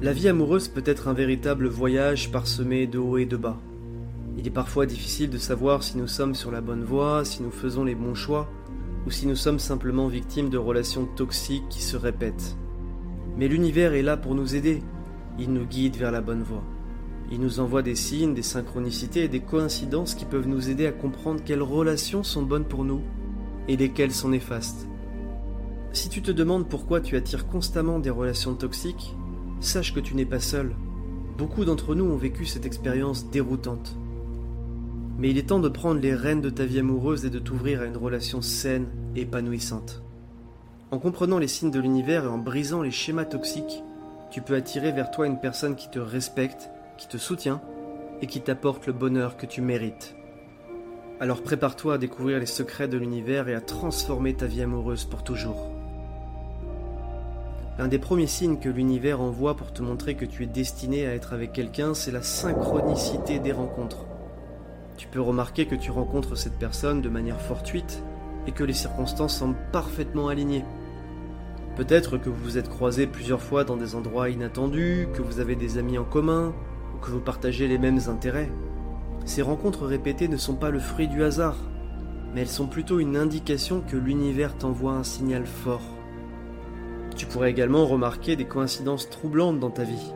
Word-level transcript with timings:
La 0.00 0.12
vie 0.12 0.28
amoureuse 0.28 0.68
peut 0.68 0.84
être 0.86 1.08
un 1.08 1.12
véritable 1.12 1.66
voyage 1.66 2.30
parsemé 2.30 2.86
de 2.86 2.98
hauts 2.98 3.18
et 3.18 3.26
de 3.26 3.36
bas. 3.36 3.58
Il 4.36 4.46
est 4.46 4.50
parfois 4.50 4.86
difficile 4.86 5.28
de 5.28 5.38
savoir 5.38 5.82
si 5.82 5.98
nous 5.98 6.06
sommes 6.06 6.36
sur 6.36 6.52
la 6.52 6.60
bonne 6.60 6.84
voie, 6.84 7.24
si 7.24 7.42
nous 7.42 7.50
faisons 7.50 7.82
les 7.82 7.96
bons 7.96 8.14
choix, 8.14 8.48
ou 9.06 9.10
si 9.10 9.26
nous 9.26 9.34
sommes 9.34 9.58
simplement 9.58 10.06
victimes 10.06 10.50
de 10.50 10.56
relations 10.56 11.04
toxiques 11.04 11.68
qui 11.68 11.82
se 11.82 11.96
répètent. 11.96 12.56
Mais 13.36 13.48
l'univers 13.48 13.92
est 13.92 14.02
là 14.02 14.16
pour 14.16 14.36
nous 14.36 14.54
aider. 14.54 14.84
Il 15.36 15.52
nous 15.52 15.66
guide 15.66 15.96
vers 15.96 16.12
la 16.12 16.20
bonne 16.20 16.44
voie. 16.44 16.62
Il 17.32 17.40
nous 17.40 17.58
envoie 17.58 17.82
des 17.82 17.96
signes, 17.96 18.34
des 18.34 18.42
synchronicités 18.42 19.24
et 19.24 19.28
des 19.28 19.40
coïncidences 19.40 20.14
qui 20.14 20.26
peuvent 20.26 20.46
nous 20.46 20.70
aider 20.70 20.86
à 20.86 20.92
comprendre 20.92 21.42
quelles 21.44 21.60
relations 21.60 22.22
sont 22.22 22.42
bonnes 22.42 22.68
pour 22.68 22.84
nous 22.84 23.02
et 23.66 23.76
lesquelles 23.76 24.12
sont 24.12 24.28
néfastes. 24.28 24.86
Si 25.92 26.08
tu 26.08 26.22
te 26.22 26.30
demandes 26.30 26.68
pourquoi 26.68 27.00
tu 27.00 27.16
attires 27.16 27.48
constamment 27.48 27.98
des 27.98 28.10
relations 28.10 28.54
toxiques, 28.54 29.16
sache 29.60 29.94
que 29.94 30.00
tu 30.00 30.14
n'es 30.14 30.24
pas 30.24 30.40
seul. 30.40 30.74
Beaucoup 31.36 31.64
d'entre 31.64 31.94
nous 31.94 32.04
ont 32.04 32.16
vécu 32.16 32.46
cette 32.46 32.66
expérience 32.66 33.30
déroutante. 33.30 33.96
Mais 35.18 35.30
il 35.30 35.38
est 35.38 35.48
temps 35.48 35.58
de 35.58 35.68
prendre 35.68 36.00
les 36.00 36.14
rênes 36.14 36.40
de 36.40 36.50
ta 36.50 36.64
vie 36.64 36.78
amoureuse 36.78 37.24
et 37.24 37.30
de 37.30 37.38
t'ouvrir 37.38 37.80
à 37.80 37.86
une 37.86 37.96
relation 37.96 38.40
saine 38.40 38.86
et 39.16 39.22
épanouissante. 39.22 40.02
En 40.90 40.98
comprenant 40.98 41.38
les 41.38 41.48
signes 41.48 41.70
de 41.70 41.80
l'univers 41.80 42.24
et 42.24 42.28
en 42.28 42.38
brisant 42.38 42.82
les 42.82 42.90
schémas 42.90 43.24
toxiques, 43.24 43.82
tu 44.30 44.42
peux 44.42 44.54
attirer 44.54 44.92
vers 44.92 45.10
toi 45.10 45.26
une 45.26 45.40
personne 45.40 45.76
qui 45.76 45.90
te 45.90 45.98
respecte, 45.98 46.70
qui 46.96 47.08
te 47.08 47.18
soutient 47.18 47.60
et 48.22 48.26
qui 48.26 48.40
t'apporte 48.40 48.86
le 48.86 48.92
bonheur 48.92 49.36
que 49.36 49.46
tu 49.46 49.60
mérites. 49.60 50.14
Alors 51.20 51.42
prépare-toi 51.42 51.94
à 51.94 51.98
découvrir 51.98 52.38
les 52.38 52.46
secrets 52.46 52.88
de 52.88 52.96
l'univers 52.96 53.48
et 53.48 53.54
à 53.54 53.60
transformer 53.60 54.34
ta 54.34 54.46
vie 54.46 54.62
amoureuse 54.62 55.04
pour 55.04 55.24
toujours. 55.24 55.77
L'un 57.78 57.86
des 57.86 58.00
premiers 58.00 58.26
signes 58.26 58.58
que 58.58 58.68
l'univers 58.68 59.20
envoie 59.20 59.56
pour 59.56 59.72
te 59.72 59.82
montrer 59.82 60.16
que 60.16 60.24
tu 60.24 60.42
es 60.42 60.46
destiné 60.46 61.06
à 61.06 61.14
être 61.14 61.32
avec 61.32 61.52
quelqu'un, 61.52 61.94
c'est 61.94 62.10
la 62.10 62.22
synchronicité 62.22 63.38
des 63.38 63.52
rencontres. 63.52 64.04
Tu 64.96 65.06
peux 65.06 65.20
remarquer 65.20 65.66
que 65.66 65.76
tu 65.76 65.92
rencontres 65.92 66.36
cette 66.36 66.58
personne 66.58 67.02
de 67.02 67.08
manière 67.08 67.40
fortuite 67.40 68.02
et 68.48 68.50
que 68.50 68.64
les 68.64 68.72
circonstances 68.72 69.36
semblent 69.36 69.54
parfaitement 69.70 70.26
alignées. 70.26 70.64
Peut-être 71.76 72.18
que 72.18 72.28
vous 72.28 72.42
vous 72.42 72.58
êtes 72.58 72.68
croisés 72.68 73.06
plusieurs 73.06 73.42
fois 73.42 73.62
dans 73.62 73.76
des 73.76 73.94
endroits 73.94 74.28
inattendus, 74.28 75.06
que 75.14 75.22
vous 75.22 75.38
avez 75.38 75.54
des 75.54 75.78
amis 75.78 75.98
en 75.98 76.04
commun, 76.04 76.52
ou 76.96 76.98
que 76.98 77.12
vous 77.12 77.20
partagez 77.20 77.68
les 77.68 77.78
mêmes 77.78 78.00
intérêts. 78.08 78.50
Ces 79.24 79.42
rencontres 79.42 79.86
répétées 79.86 80.26
ne 80.26 80.36
sont 80.36 80.56
pas 80.56 80.70
le 80.70 80.80
fruit 80.80 81.06
du 81.06 81.22
hasard, 81.22 81.58
mais 82.34 82.40
elles 82.40 82.48
sont 82.48 82.66
plutôt 82.66 82.98
une 82.98 83.16
indication 83.16 83.82
que 83.86 83.96
l'univers 83.96 84.58
t'envoie 84.58 84.94
un 84.94 85.04
signal 85.04 85.46
fort. 85.46 85.97
Tu 87.18 87.26
pourrais 87.26 87.50
également 87.50 87.84
remarquer 87.84 88.36
des 88.36 88.44
coïncidences 88.44 89.10
troublantes 89.10 89.58
dans 89.58 89.72
ta 89.72 89.82
vie, 89.82 90.14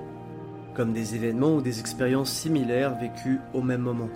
comme 0.77 0.93
des 0.93 1.17
événements 1.17 1.57
ou 1.57 1.61
des 1.61 1.81
expériences 1.81 2.31
similaires 2.31 2.97
vécues 2.97 3.41
au 3.55 3.61
même 3.61 3.83
moment. 3.83 4.09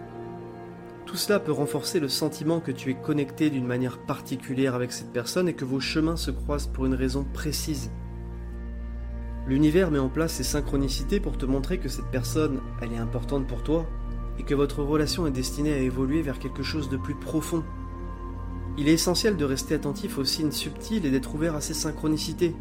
Tout 1.05 1.17
cela 1.17 1.41
peut 1.41 1.51
renforcer 1.51 1.98
le 1.98 2.09
sentiment 2.09 2.61
que 2.61 2.70
tu 2.70 2.91
es 2.91 2.95
connecté 2.95 3.51
d'une 3.51 3.67
manière 3.67 3.98
particulière 3.98 4.77
avec 4.77 4.92
cette 4.92 5.12
personne 5.12 5.48
et 5.48 5.55
que 5.55 5.64
vos 5.64 5.81
chemins 5.81 6.14
se 6.14 6.31
croisent 6.31 6.69
pour 6.69 6.87
une 6.87 6.95
raison 6.95 7.25
précise. 7.25 7.91
L'univers 9.48 9.91
met 9.91 9.98
en 9.98 10.09
place 10.09 10.34
ces 10.34 10.45
synchronicités 10.45 11.19
pour 11.19 11.39
te 11.39 11.47
montrer 11.47 11.79
que 11.79 11.89
cette 11.89 12.11
personne, 12.12 12.61
elle 12.81 12.92
est 12.92 12.98
importante 12.98 13.48
pour 13.48 13.64
toi 13.64 13.84
et 14.39 14.45
que 14.45 14.55
votre 14.55 14.84
relation 14.84 15.27
est 15.27 15.33
destinée 15.33 15.73
à 15.73 15.79
évoluer 15.79 16.23
vers 16.23 16.39
quelque 16.39 16.62
chose 16.62 16.89
de 16.89 16.97
plus 16.97 17.17
profond. 17.17 17.64
Il 18.79 18.89
est 18.89 18.95
essentiel 18.95 19.37
de 19.37 19.45
rester 19.45 19.75
attentif 19.75 20.19
aux 20.19 20.25
signes 20.25 20.53
subtils 20.53 21.05
et 21.05 21.11
d'être 21.11 21.34
ouvert 21.34 21.57
à 21.57 21.61
ces 21.61 21.75
synchronicités. 21.75 22.55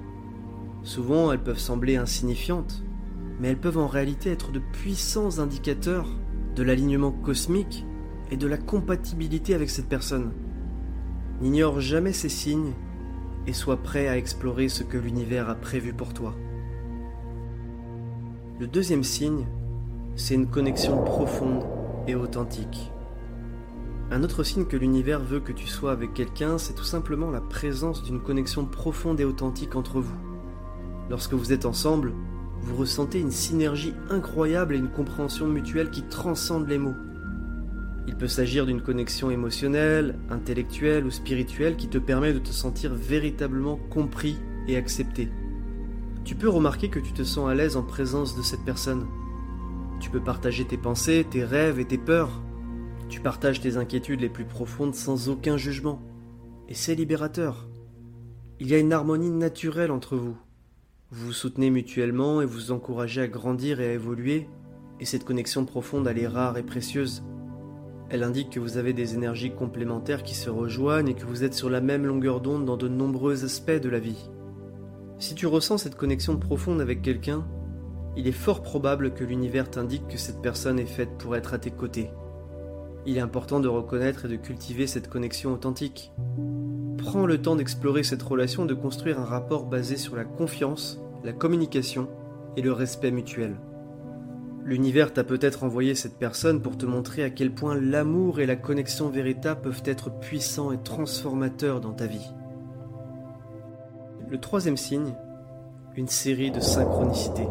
Souvent, 0.86 1.32
elles 1.32 1.42
peuvent 1.42 1.58
sembler 1.58 1.96
insignifiantes, 1.98 2.84
mais 3.40 3.50
elles 3.50 3.60
peuvent 3.60 3.80
en 3.80 3.88
réalité 3.88 4.30
être 4.30 4.52
de 4.52 4.60
puissants 4.60 5.40
indicateurs 5.40 6.08
de 6.56 6.62
l'alignement 6.62 7.12
cosmique 7.12 7.86
et 8.30 8.38
de 8.38 8.46
la 8.46 8.58
compatibilité 8.58 9.56
avec 9.56 9.72
cette 9.72 9.90
personne. 9.90 10.32
N'ignore 11.42 11.80
jamais 11.80 12.14
ces 12.14 12.30
signes 12.30 12.74
et 13.48 13.54
sois 13.54 13.78
prêt 13.78 14.08
à 14.08 14.16
explorer 14.16 14.70
ce 14.70 14.84
que 14.84 14.98
l'univers 14.98 15.50
a 15.50 15.56
prévu 15.56 15.92
pour 15.92 16.14
toi. 16.14 16.36
Le 18.60 18.68
deuxième 18.68 19.04
signe, 19.04 19.48
c'est 20.16 20.36
une 20.36 20.48
connexion 20.48 21.04
profonde 21.04 21.66
et 22.08 22.14
authentique. 22.14 22.92
Un 24.12 24.22
autre 24.22 24.44
signe 24.44 24.66
que 24.66 24.78
l'univers 24.78 25.20
veut 25.20 25.40
que 25.40 25.52
tu 25.52 25.66
sois 25.66 25.92
avec 25.92 26.14
quelqu'un, 26.14 26.60
c'est 26.60 26.76
tout 26.76 26.84
simplement 26.84 27.32
la 27.32 27.42
présence 27.42 28.04
d'une 28.04 28.22
connexion 28.22 28.66
profonde 28.66 29.20
et 29.20 29.26
authentique 29.26 29.76
entre 29.76 30.00
vous. 30.00 30.35
Lorsque 31.10 31.34
vous 31.34 31.54
êtes 31.54 31.66
ensemble, 31.66 32.14
vous 32.62 32.76
ressentez 32.76 33.20
une 33.20 33.32
synergie 33.32 33.94
incroyable 34.10 34.76
et 34.76 34.80
une 34.80 34.90
compréhension 34.90 35.48
mutuelle 35.48 35.92
qui 35.92 36.04
transcende 36.04 36.68
les 36.68 36.80
mots. 36.80 36.96
Il 38.08 38.16
peut 38.16 38.28
s'agir 38.28 38.66
d'une 38.66 38.82
connexion 38.82 39.30
émotionnelle, 39.30 40.18
intellectuelle 40.30 41.06
ou 41.06 41.12
spirituelle 41.12 41.76
qui 41.76 41.88
te 41.88 41.98
permet 41.98 42.34
de 42.34 42.40
te 42.40 42.50
sentir 42.50 42.94
véritablement 42.94 43.78
compris 43.90 44.38
et 44.68 44.78
accepté. 44.78 45.30
Tu 46.24 46.36
peux 46.36 46.50
remarquer 46.50 46.90
que 46.90 47.00
tu 47.00 47.14
te 47.14 47.24
sens 47.24 47.50
à 47.50 47.56
l'aise 47.56 47.78
en 47.78 47.84
présence 47.84 48.36
de 48.36 48.42
cette 48.42 48.64
personne. 48.66 49.06
Tu 50.00 50.10
peux 50.10 50.22
partager 50.22 50.66
tes 50.66 50.78
pensées, 50.78 51.26
tes 51.30 51.44
rêves 51.44 51.80
et 51.80 51.86
tes 51.86 51.98
peurs. 51.98 52.42
Tu 53.10 53.22
partages 53.22 53.62
tes 53.62 53.78
inquiétudes 53.78 54.22
les 54.22 54.30
plus 54.30 54.46
profondes 54.46 54.96
sans 54.96 55.30
aucun 55.30 55.58
jugement. 55.58 56.02
Et 56.68 56.74
c'est 56.74 56.96
libérateur. 56.96 57.68
Il 58.60 58.68
y 58.68 58.74
a 58.74 58.80
une 58.80 58.94
harmonie 58.94 59.30
naturelle 59.30 59.92
entre 59.92 60.16
vous. 60.16 60.38
Vous 61.12 61.28
vous 61.28 61.34
soutenez 61.34 61.70
mutuellement 61.70 62.42
et 62.42 62.48
vous 62.48 62.72
encouragez 62.72 63.22
à 63.22 63.28
grandir 63.28 63.80
et 63.80 63.90
à 63.90 63.94
évoluer, 63.94 64.50
et 65.00 65.06
cette 65.06 65.24
connexion 65.24 65.64
profonde, 65.64 66.08
elle 66.08 66.18
est 66.18 66.28
rare 66.28 66.58
et 66.58 66.64
précieuse. 66.64 67.24
Elle 68.10 68.24
indique 68.24 68.50
que 68.50 68.60
vous 68.60 68.78
avez 68.78 68.92
des 68.92 69.14
énergies 69.14 69.54
complémentaires 69.54 70.24
qui 70.24 70.34
se 70.34 70.50
rejoignent 70.50 71.10
et 71.10 71.14
que 71.14 71.26
vous 71.26 71.44
êtes 71.44 71.54
sur 71.54 71.70
la 71.70 71.80
même 71.80 72.08
longueur 72.08 72.42
d'onde 72.42 72.66
dans 72.66 72.76
de 72.76 72.88
nombreux 72.88 73.46
aspects 73.46 73.70
de 73.70 73.90
la 73.90 74.00
vie. 74.00 74.30
Si 75.20 75.36
tu 75.36 75.46
ressens 75.46 75.78
cette 75.78 75.96
connexion 75.96 76.38
profonde 76.38 76.82
avec 76.82 77.04
quelqu'un, 77.04 77.48
il 78.18 78.28
est 78.28 78.32
fort 78.32 78.64
probable 78.64 79.14
que 79.14 79.24
l'univers 79.24 79.70
t'indique 79.70 80.08
que 80.08 80.18
cette 80.18 80.42
personne 80.42 80.80
est 80.80 80.86
faite 80.86 81.18
pour 81.20 81.36
être 81.36 81.54
à 81.54 81.60
tes 81.60 81.72
côtés. 81.72 82.10
Il 83.06 83.18
est 83.18 83.22
important 83.22 83.60
de 83.60 83.68
reconnaître 83.68 84.26
et 84.26 84.30
de 84.30 84.38
cultiver 84.38 84.88
cette 84.88 85.10
connexion 85.10 85.54
authentique. 85.54 86.12
Prends 87.06 87.26
le 87.26 87.42
temps 87.42 87.56
d'explorer 87.56 88.04
cette 88.04 88.24
relation, 88.24 88.66
de 88.66 88.74
construire 88.74 89.20
un 89.20 89.26
rapport 89.26 89.66
basé 89.66 89.96
sur 89.96 90.16
la 90.16 90.26
confiance 90.26 91.00
la 91.26 91.34
communication 91.34 92.08
et 92.56 92.62
le 92.62 92.72
respect 92.72 93.12
mutuel. 93.12 93.56
L'univers 94.64 95.12
t'a 95.12 95.24
peut-être 95.24 95.64
envoyé 95.64 95.96
cette 95.96 96.18
personne 96.18 96.62
pour 96.62 96.78
te 96.78 96.86
montrer 96.86 97.24
à 97.24 97.30
quel 97.30 97.52
point 97.52 97.76
l'amour 97.76 98.40
et 98.40 98.46
la 98.46 98.56
connexion 98.56 99.10
véritable 99.10 99.62
peuvent 99.62 99.84
être 99.86 100.12
puissants 100.20 100.72
et 100.72 100.82
transformateurs 100.82 101.82
dans 101.82 101.94
ta 101.94 102.06
vie. 102.06 102.32
Le 104.30 104.40
troisième 104.40 104.78
signe, 104.78 105.16
une 105.96 106.08
série 106.08 106.52
de 106.52 106.60
synchronicités. 106.60 107.48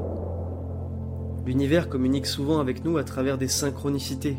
L'univers 1.45 1.89
communique 1.89 2.27
souvent 2.27 2.61
avec 2.61 2.85
nous 2.85 2.97
à 2.97 3.05
travers 3.05 3.39
des 3.39 3.49
synchronicités. 3.49 4.37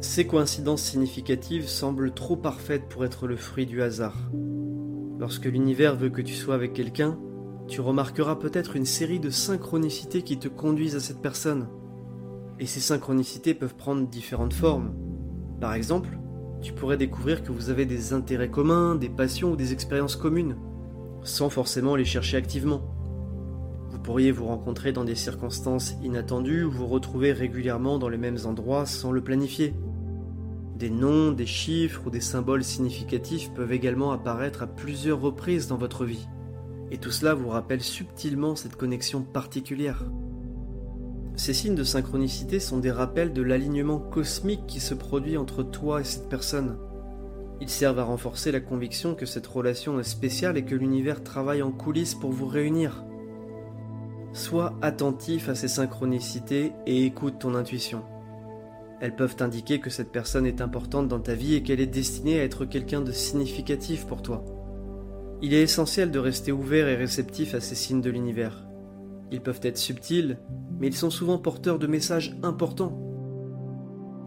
Ces 0.00 0.28
coïncidences 0.28 0.82
significatives 0.82 1.68
semblent 1.68 2.12
trop 2.12 2.36
parfaites 2.36 2.88
pour 2.88 3.04
être 3.04 3.26
le 3.26 3.34
fruit 3.34 3.66
du 3.66 3.82
hasard. 3.82 4.16
Lorsque 5.18 5.46
l'univers 5.46 5.96
veut 5.96 6.10
que 6.10 6.22
tu 6.22 6.34
sois 6.34 6.54
avec 6.54 6.72
quelqu'un, 6.72 7.18
tu 7.66 7.80
remarqueras 7.80 8.36
peut-être 8.36 8.76
une 8.76 8.84
série 8.84 9.18
de 9.18 9.30
synchronicités 9.30 10.22
qui 10.22 10.38
te 10.38 10.46
conduisent 10.46 10.94
à 10.94 11.00
cette 11.00 11.20
personne. 11.20 11.68
Et 12.60 12.66
ces 12.66 12.78
synchronicités 12.78 13.54
peuvent 13.54 13.74
prendre 13.74 14.06
différentes 14.06 14.52
formes. 14.52 14.94
Par 15.60 15.74
exemple, 15.74 16.16
tu 16.60 16.72
pourrais 16.72 16.96
découvrir 16.96 17.42
que 17.42 17.50
vous 17.50 17.68
avez 17.68 17.84
des 17.84 18.12
intérêts 18.12 18.50
communs, 18.50 18.94
des 18.94 19.08
passions 19.08 19.52
ou 19.52 19.56
des 19.56 19.72
expériences 19.72 20.16
communes, 20.16 20.56
sans 21.22 21.50
forcément 21.50 21.96
les 21.96 22.04
chercher 22.04 22.36
activement. 22.36 22.82
Vous 23.90 23.98
pourriez 23.98 24.30
vous 24.30 24.46
rencontrer 24.46 24.92
dans 24.92 25.04
des 25.04 25.16
circonstances 25.16 25.94
inattendues 26.02 26.62
ou 26.62 26.70
vous 26.70 26.86
retrouver 26.86 27.32
régulièrement 27.32 27.98
dans 27.98 28.08
les 28.08 28.16
mêmes 28.16 28.38
endroits 28.44 28.86
sans 28.86 29.10
le 29.10 29.22
planifier. 29.22 29.74
Des 30.78 30.90
noms, 30.90 31.32
des 31.32 31.44
chiffres 31.44 32.02
ou 32.06 32.10
des 32.10 32.20
symboles 32.20 32.62
significatifs 32.62 33.50
peuvent 33.52 33.72
également 33.72 34.12
apparaître 34.12 34.62
à 34.62 34.68
plusieurs 34.68 35.20
reprises 35.20 35.66
dans 35.66 35.76
votre 35.76 36.04
vie. 36.04 36.28
Et 36.92 36.98
tout 36.98 37.10
cela 37.10 37.34
vous 37.34 37.48
rappelle 37.48 37.82
subtilement 37.82 38.54
cette 38.54 38.76
connexion 38.76 39.22
particulière. 39.22 40.04
Ces 41.34 41.52
signes 41.52 41.74
de 41.74 41.82
synchronicité 41.82 42.60
sont 42.60 42.78
des 42.78 42.92
rappels 42.92 43.32
de 43.32 43.42
l'alignement 43.42 43.98
cosmique 43.98 44.68
qui 44.68 44.78
se 44.78 44.94
produit 44.94 45.36
entre 45.36 45.64
toi 45.64 46.00
et 46.00 46.04
cette 46.04 46.28
personne. 46.28 46.78
Ils 47.60 47.68
servent 47.68 47.98
à 47.98 48.04
renforcer 48.04 48.52
la 48.52 48.60
conviction 48.60 49.16
que 49.16 49.26
cette 49.26 49.48
relation 49.48 49.98
est 49.98 50.04
spéciale 50.04 50.56
et 50.56 50.64
que 50.64 50.76
l'univers 50.76 51.24
travaille 51.24 51.62
en 51.62 51.72
coulisses 51.72 52.14
pour 52.14 52.30
vous 52.30 52.46
réunir. 52.46 53.04
Sois 54.32 54.78
attentif 54.80 55.48
à 55.48 55.56
ces 55.56 55.66
synchronicités 55.66 56.70
et 56.86 57.04
écoute 57.04 57.40
ton 57.40 57.56
intuition. 57.56 58.04
Elles 59.00 59.14
peuvent 59.14 59.36
indiquer 59.40 59.78
que 59.78 59.90
cette 59.90 60.10
personne 60.10 60.46
est 60.46 60.60
importante 60.60 61.08
dans 61.08 61.20
ta 61.20 61.34
vie 61.34 61.54
et 61.54 61.62
qu'elle 61.62 61.80
est 61.80 61.86
destinée 61.86 62.40
à 62.40 62.44
être 62.44 62.64
quelqu'un 62.64 63.00
de 63.00 63.12
significatif 63.12 64.06
pour 64.06 64.22
toi. 64.22 64.44
Il 65.40 65.54
est 65.54 65.62
essentiel 65.62 66.10
de 66.10 66.18
rester 66.18 66.50
ouvert 66.50 66.88
et 66.88 66.96
réceptif 66.96 67.54
à 67.54 67.60
ces 67.60 67.76
signes 67.76 68.00
de 68.00 68.10
l'univers. 68.10 68.66
Ils 69.30 69.40
peuvent 69.40 69.60
être 69.62 69.78
subtils, 69.78 70.38
mais 70.80 70.88
ils 70.88 70.96
sont 70.96 71.10
souvent 71.10 71.38
porteurs 71.38 71.78
de 71.78 71.86
messages 71.86 72.36
importants. 72.42 73.00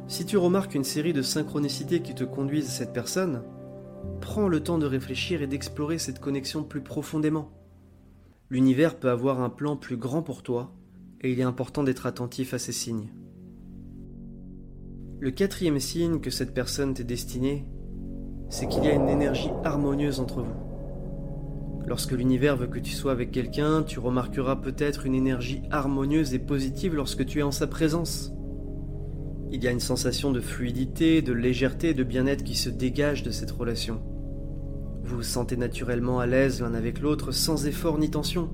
Si 0.08 0.26
tu 0.26 0.38
remarques 0.38 0.76
une 0.76 0.86
série 0.86 1.14
de 1.14 1.22
synchronicités 1.22 2.02
qui 2.02 2.16
te 2.16 2.24
conduisent 2.24 2.68
à 2.68 2.72
cette 2.72 2.94
personne, 2.94 3.44
prends 4.22 4.48
le 4.48 4.62
temps 4.62 4.78
de 4.78 4.86
réfléchir 4.86 5.42
et 5.42 5.48
d'explorer 5.48 5.98
cette 5.98 6.20
connexion 6.20 6.64
plus 6.64 6.82
profondément. 6.82 7.52
L'univers 8.50 9.00
peut 9.00 9.10
avoir 9.10 9.42
un 9.42 9.50
plan 9.50 9.76
plus 9.76 9.98
grand 9.98 10.22
pour 10.22 10.44
toi, 10.44 10.74
et 11.22 11.32
il 11.32 11.40
est 11.40 11.44
important 11.44 11.84
d'être 11.84 12.06
attentif 12.06 12.54
à 12.54 12.60
ces 12.60 12.72
signes. 12.72 13.10
Le 15.22 15.30
quatrième 15.30 15.80
signe 15.80 16.20
que 16.20 16.32
cette 16.32 16.52
personne 16.52 16.96
t'est 16.96 17.04
destinée, 17.04 17.68
c'est 18.50 18.68
qu'il 18.68 18.84
y 18.84 18.88
a 18.88 18.96
une 18.96 19.08
énergie 19.08 19.52
harmonieuse 19.64 20.20
entre 20.20 20.42
vous. 20.42 21.86
Lorsque 21.86 22.14
l'univers 22.14 22.58
veut 22.58 22.66
que 22.66 22.80
tu 22.80 22.94
sois 22.94 23.12
avec 23.12 23.30
quelqu'un, 23.30 23.84
tu 23.84 24.00
remarqueras 24.00 24.56
peut-être 24.56 25.06
une 25.06 25.14
énergie 25.14 25.62
harmonieuse 25.70 26.34
et 26.34 26.40
positive 26.40 26.96
lorsque 26.96 27.24
tu 27.24 27.38
es 27.38 27.44
en 27.44 27.52
sa 27.52 27.68
présence. 27.68 28.34
Il 29.52 29.64
y 29.64 29.68
a 29.68 29.72
une 29.72 29.80
sensation 29.80 30.32
de 30.32 30.42
fluidité, 30.42 31.22
de 31.22 31.34
légèreté 31.34 31.90
et 31.90 31.94
de 31.94 32.04
bien-être 32.04 32.44
qui 32.44 32.56
se 32.56 32.72
dégage 32.72 33.22
de 33.22 33.30
cette 33.30 33.52
relation. 33.52 34.02
Vous 35.04 35.18
vous 35.18 35.22
sentez 35.22 35.56
naturellement 35.56 36.20
à 36.20 36.26
l'aise 36.26 36.62
l'un 36.62 36.74
avec 36.74 37.00
l'autre 37.00 37.32
sans 37.32 37.68
effort 37.68 38.00
ni 38.00 38.10
tension. 38.10 38.50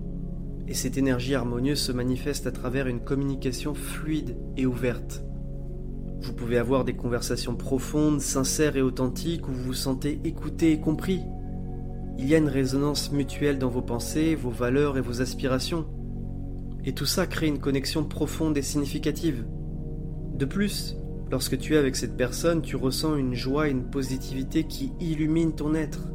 Et 0.68 0.74
cette 0.74 0.98
énergie 0.98 1.34
harmonieuse 1.34 1.80
se 1.80 1.94
manifeste 1.94 2.46
à 2.46 2.52
travers 2.52 2.88
une 2.88 3.00
communication 3.00 3.74
fluide 3.74 4.36
et 4.58 4.66
ouverte. 4.66 5.24
Vous 6.22 6.34
pouvez 6.34 6.58
avoir 6.58 6.84
des 6.84 6.96
conversations 6.96 7.56
profondes, 7.56 8.22
sincères 8.22 8.76
et 8.76 8.82
authentiques 8.82 9.48
où 9.48 9.52
vous 9.52 9.64
vous 9.64 9.74
sentez 9.74 10.20
écouté 10.24 10.72
et 10.72 10.80
compris. 10.80 11.22
Il 12.18 12.28
y 12.28 12.34
a 12.34 12.40
une 12.40 12.50
résonance 12.50 13.12
mutuelle 13.12 13.60
dans 13.60 13.70
vos 13.70 13.82
pensées, 13.82 14.36
vos 14.36 14.50
valeurs 14.50 14.98
et 14.98 15.02
vos 15.02 15.22
aspirations. 15.22 15.86
Et 16.84 16.94
tout 16.94 17.06
ça 17.06 17.28
crée 17.28 17.48
une 17.48 17.60
connexion 17.60 18.04
profonde 18.04 18.58
et 18.58 18.64
significative. 18.64 19.46
De 20.36 20.46
plus, 20.46 20.98
lorsque 21.30 21.58
tu 21.58 21.76
es 21.76 21.78
avec 21.78 21.96
cette 21.96 22.18
personne, 22.18 22.62
tu 22.62 22.76
ressens 22.76 23.16
une 23.16 23.36
joie 23.36 23.68
et 23.68 23.72
une 23.72 23.90
positivité 23.90 24.64
qui 24.64 24.94
illuminent 25.00 25.52
ton 25.52 25.76
être. 25.76 26.10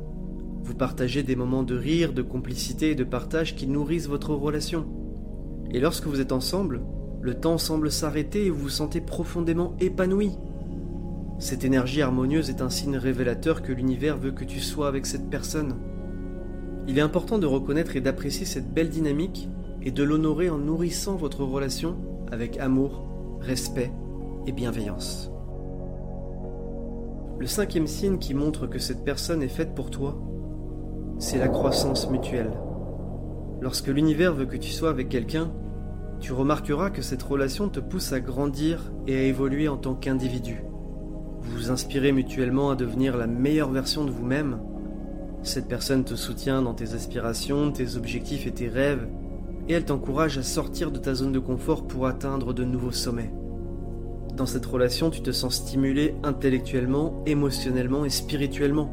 Vous 0.65 0.75
partagez 0.75 1.23
des 1.23 1.37
moments 1.37 1.63
de 1.63 1.77
rire, 1.77 2.13
de 2.13 2.23
complicité 2.23 2.91
et 2.91 2.95
de 2.95 3.05
partage 3.05 3.55
qui 3.55 3.67
nourrissent 3.67 4.09
votre 4.09 4.35
relation. 4.35 4.87
Et 5.73 5.81
lorsque 5.81 6.07
vous 6.07 6.21
êtes 6.21 6.33
ensemble, 6.33 6.83
le 7.23 7.35
temps 7.35 7.57
semble 7.57 7.93
s'arrêter 7.93 8.47
et 8.47 8.51
vous 8.51 8.63
vous 8.63 8.69
sentez 8.69 9.01
profondément 9.01 9.75
épanoui. 9.81 10.33
Cette 11.39 11.65
énergie 11.65 12.03
harmonieuse 12.03 12.51
est 12.51 12.63
un 12.63 12.69
signe 12.69 12.97
révélateur 12.97 13.63
que 13.63 13.73
l'univers 13.73 14.19
veut 14.19 14.33
que 14.33 14.45
tu 14.45 14.59
sois 14.59 14.89
avec 14.89 15.07
cette 15.07 15.31
personne. 15.31 15.77
Il 16.89 16.99
est 16.99 17.03
important 17.03 17.39
de 17.39 17.47
reconnaître 17.47 17.95
et 17.95 18.01
d'apprécier 18.01 18.45
cette 18.45 18.75
belle 18.75 18.89
dynamique 18.89 19.49
et 19.83 19.93
de 19.93 20.03
l'honorer 20.03 20.51
en 20.51 20.59
nourrissant 20.59 21.15
votre 21.15 21.45
relation 21.45 21.97
avec 22.33 22.59
amour, 22.59 23.07
respect 23.41 23.93
et 24.49 24.53
bienveillance. 24.53 25.31
Le 27.39 27.47
cinquième 27.47 27.87
signe 27.87 28.19
qui 28.19 28.35
montre 28.35 28.67
que 28.67 28.81
cette 28.81 29.05
personne 29.05 29.43
est 29.43 29.49
faite 29.49 29.77
pour 29.77 29.91
toi, 29.91 30.21
c'est 31.19 31.39
la 31.39 31.49
croissance 31.49 32.11
mutuelle. 32.11 32.53
Lorsque 33.61 33.89
l'univers 33.89 34.35
veut 34.35 34.47
que 34.47 34.57
tu 34.57 34.71
sois 34.71 34.91
avec 34.91 35.09
quelqu'un, 35.09 35.53
tu 36.23 36.33
remarqueras 36.33 36.91
que 36.91 37.03
cette 37.03 37.25
relation 37.25 37.69
te 37.69 37.81
pousse 37.81 38.13
à 38.13 38.21
grandir 38.21 38.93
et 39.09 39.17
à 39.17 39.23
évoluer 39.25 39.67
en 39.67 39.77
tant 39.77 39.95
qu'individu. 39.95 40.63
Vous 41.41 41.57
vous 41.57 41.71
inspirez 41.73 42.13
mutuellement 42.13 42.71
à 42.71 42.77
devenir 42.77 43.17
la 43.17 43.27
meilleure 43.27 43.73
version 43.73 44.05
de 44.05 44.13
vous-même. 44.13 44.61
Cette 45.43 45.67
personne 45.67 46.05
te 46.05 46.15
soutient 46.15 46.63
dans 46.63 46.75
tes 46.75 46.95
aspirations, 46.95 47.73
tes 47.73 47.97
objectifs 47.97 48.47
et 48.47 48.53
tes 48.53 48.69
rêves, 48.69 49.09
et 49.69 49.73
elle 49.73 49.85
t'encourage 49.85 50.39
à 50.39 50.45
sortir 50.45 50.93
de 50.93 50.99
ta 51.01 51.13
zone 51.13 51.33
de 51.33 51.41
confort 51.41 51.89
pour 51.89 52.07
atteindre 52.07 52.55
de 52.55 52.63
nouveaux 52.63 52.93
sommets. 52.93 53.33
Dans 54.37 54.47
cette 54.47 54.67
relation, 54.67 55.11
tu 55.11 55.23
te 55.23 55.33
sens 55.33 55.57
stimulé 55.57 56.15
intellectuellement, 56.23 57.21
émotionnellement 57.27 58.05
et 58.05 58.11
spirituellement. 58.11 58.89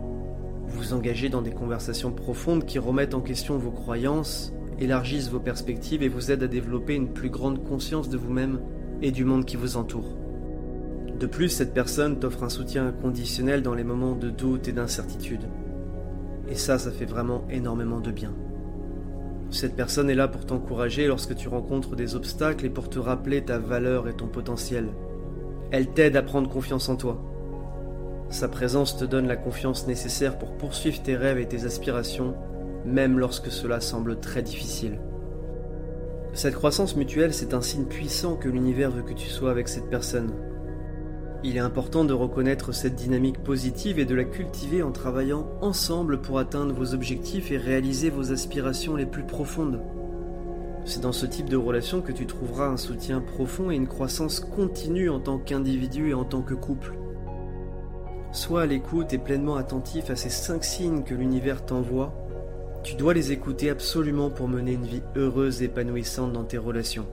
Vous 0.68 0.80
vous 0.80 0.94
engagez 0.94 1.30
dans 1.30 1.44
des 1.44 1.52
conversations 1.52 2.12
profondes 2.12 2.66
qui 2.66 2.80
remettent 2.80 3.14
en 3.14 3.22
question 3.22 3.60
vos 3.60 3.72
croyances, 3.72 4.52
élargissent 4.80 5.30
vos 5.30 5.40
perspectives 5.40 6.04
et 6.04 6.10
vous 6.10 6.32
aident 6.32 6.44
à 6.44 6.48
développer 6.48 6.96
une 6.96 7.14
plus 7.14 7.30
grande 7.30 7.64
conscience 7.64 8.10
de 8.10 8.18
vous-même 8.18 8.60
et 9.02 9.12
du 9.12 9.26
monde 9.26 9.46
qui 9.46 9.58
vous 9.58 9.78
entoure. 9.78 10.18
De 11.20 11.28
plus, 11.28 11.50
cette 11.50 11.74
personne 11.74 12.20
t'offre 12.20 12.44
un 12.44 12.50
soutien 12.50 12.88
inconditionnel 12.88 13.62
dans 13.62 13.74
les 13.74 13.84
moments 13.84 14.16
de 14.16 14.30
doute 14.30 14.68
et 14.68 14.72
d'incertitude. 14.72 15.50
Et 16.50 16.56
ça, 16.56 16.80
ça 16.80 16.92
fait 16.92 17.06
vraiment 17.06 17.46
énormément 17.50 18.00
de 18.00 18.12
bien. 18.12 18.34
Cette 19.52 19.76
personne 19.76 20.10
est 20.10 20.16
là 20.16 20.28
pour 20.28 20.46
t'encourager 20.46 21.08
lorsque 21.08 21.36
tu 21.36 21.48
rencontres 21.48 21.96
des 21.96 22.16
obstacles 22.16 22.66
et 22.66 22.70
pour 22.70 22.90
te 22.90 23.00
rappeler 23.00 23.44
ta 23.44 23.58
valeur 23.58 24.08
et 24.08 24.16
ton 24.16 24.28
potentiel. 24.28 24.90
Elle 25.72 25.88
t'aide 25.88 26.16
à 26.16 26.22
prendre 26.22 26.50
confiance 26.50 26.88
en 26.88 26.96
toi. 26.96 27.22
Sa 28.30 28.48
présence 28.48 28.96
te 28.96 29.06
donne 29.06 29.28
la 29.28 29.36
confiance 29.36 29.88
nécessaire 29.88 30.38
pour 30.38 30.56
poursuivre 30.58 31.02
tes 31.02 31.16
rêves 31.16 31.40
et 31.40 31.48
tes 31.48 31.66
aspirations 31.66 32.36
même 32.86 33.20
lorsque 33.20 33.52
cela 33.52 33.82
semble 33.82 34.20
très 34.20 34.42
difficile. 34.42 35.00
Cette 36.34 36.56
croissance 36.56 36.96
mutuelle, 36.96 37.34
c'est 37.34 37.54
un 37.54 37.62
signe 37.62 37.86
puissant 37.86 38.36
que 38.36 38.50
l'univers 38.50 38.92
veut 38.92 39.02
que 39.02 39.14
tu 39.14 39.28
sois 39.28 39.52
avec 39.52 39.68
cette 39.68 39.90
personne. 39.90 40.32
Il 41.44 41.56
est 41.56 41.62
important 41.62 42.04
de 42.04 42.14
reconnaître 42.14 42.74
cette 42.74 42.96
dynamique 42.96 43.42
positive 43.42 43.98
et 43.98 44.06
de 44.06 44.14
la 44.14 44.26
cultiver 44.26 44.84
en 44.84 44.92
travaillant 44.92 45.48
ensemble 45.62 46.22
pour 46.22 46.38
atteindre 46.38 46.74
vos 46.74 46.94
objectifs 46.94 47.52
et 47.52 47.58
réaliser 47.58 48.10
vos 48.10 48.32
aspirations 48.32 48.96
les 48.96 49.06
plus 49.06 49.24
profondes. 49.24 49.82
C'est 50.86 51.02
dans 51.02 51.12
ce 51.12 51.26
type 51.26 51.50
de 51.50 51.58
relation 51.58 52.02
que 52.02 52.12
tu 52.12 52.26
trouveras 52.26 52.68
un 52.68 52.78
soutien 52.78 53.22
profond 53.22 53.72
et 53.72 53.76
une 53.76 53.88
croissance 53.88 54.40
continue 54.40 55.10
en 55.10 55.20
tant 55.20 55.38
qu'individu 55.38 56.10
et 56.10 56.14
en 56.14 56.26
tant 56.26 56.42
que 56.42 56.54
couple. 56.54 56.94
Sois 58.32 58.64
à 58.64 58.66
l'écoute 58.66 59.14
et 59.14 59.18
pleinement 59.18 59.56
attentif 59.56 60.10
à 60.10 60.16
ces 60.16 60.30
cinq 60.30 60.64
signes 60.64 61.04
que 61.04 61.16
l'univers 61.16 61.66
t'envoie 61.66 62.14
tu 62.90 62.96
dois 62.96 63.14
les 63.14 63.32
écouter 63.32 63.70
absolument 63.70 64.32
pour 64.32 64.48
mener 64.48 64.72
une 64.72 64.88
vie 64.88 65.04
heureuse 65.16 65.62
et 65.62 65.66
épanouissante 65.66 66.34
dans 66.34 66.44
tes 66.44 66.58
relations. 66.58 67.06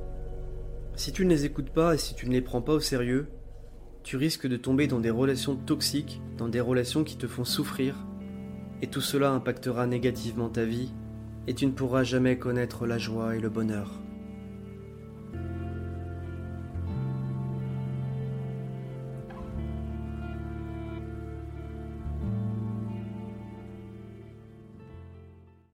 Si 0.95 1.13
tu 1.13 1.27
ne 1.27 1.29
les 1.29 1.45
écoutes 1.45 1.69
pas 1.69 1.95
et 1.95 1.99
si 1.99 2.15
tu 2.15 2.27
ne 2.27 2.33
les 2.33 2.41
prends 2.41 2.63
pas 2.63 2.73
au 2.73 2.81
sérieux, 2.81 3.29
tu 4.03 4.17
risques 4.17 4.47
de 4.47 4.57
tomber 4.57 4.87
dans 4.87 5.01
des 5.01 5.11
relations 5.11 5.55
toxiques, 5.55 6.23
dans 6.39 6.49
des 6.49 6.63
relations 6.63 7.05
qui 7.05 7.19
te 7.19 7.27
font 7.27 7.45
souffrir, 7.45 8.07
et 8.81 8.87
tout 8.87 9.03
cela 9.03 9.33
impactera 9.33 9.87
négativement 9.87 10.49
ta 10.49 10.65
vie, 10.65 10.95
et 11.47 11.53
tu 11.53 11.67
ne 11.67 11.73
pourras 11.73 12.05
jamais 12.05 12.39
connaître 12.39 12.87
la 12.87 12.97
joie 12.97 13.37
et 13.37 13.41
le 13.41 13.51
bonheur. 13.51 14.01